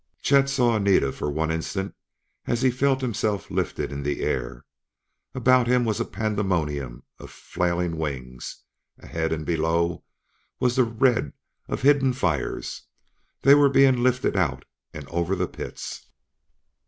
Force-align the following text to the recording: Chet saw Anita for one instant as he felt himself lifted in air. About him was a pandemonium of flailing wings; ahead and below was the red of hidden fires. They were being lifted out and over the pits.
Chet 0.23 0.49
saw 0.49 0.77
Anita 0.77 1.11
for 1.11 1.29
one 1.29 1.51
instant 1.51 1.93
as 2.47 2.63
he 2.63 2.71
felt 2.71 3.01
himself 3.01 3.51
lifted 3.51 3.91
in 3.91 4.03
air. 4.07 4.65
About 5.35 5.67
him 5.67 5.85
was 5.85 5.99
a 5.99 6.05
pandemonium 6.05 7.03
of 7.19 7.29
flailing 7.29 7.97
wings; 7.97 8.63
ahead 8.97 9.31
and 9.31 9.45
below 9.45 10.03
was 10.59 10.75
the 10.75 10.83
red 10.85 11.33
of 11.67 11.83
hidden 11.83 12.13
fires. 12.13 12.87
They 13.43 13.53
were 13.53 13.69
being 13.69 14.01
lifted 14.01 14.35
out 14.35 14.65
and 14.91 15.07
over 15.09 15.35
the 15.35 15.47
pits. 15.47 16.07